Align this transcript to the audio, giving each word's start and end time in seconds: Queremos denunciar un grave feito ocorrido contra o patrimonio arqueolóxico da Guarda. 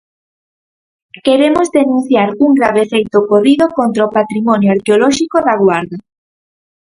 Queremos 1.25 1.67
denunciar 1.79 2.29
un 2.45 2.51
grave 2.59 2.83
feito 2.91 3.15
ocorrido 3.23 3.65
contra 3.77 4.07
o 4.07 4.13
patrimonio 4.17 4.73
arqueolóxico 4.75 5.37
da 5.47 5.55
Guarda. 5.63 5.97